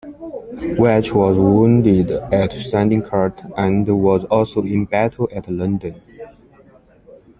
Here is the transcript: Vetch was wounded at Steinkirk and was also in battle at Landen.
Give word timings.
Vetch 0.81 1.13
was 1.13 1.37
wounded 1.37 2.09
at 2.09 2.49
Steinkirk 2.53 3.53
and 3.55 3.85
was 4.01 4.23
also 4.31 4.63
in 4.63 4.85
battle 4.85 5.29
at 5.31 5.47
Landen. 5.47 5.93